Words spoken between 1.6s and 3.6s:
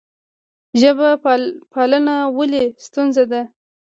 پالنه ولې ستونزه ده؟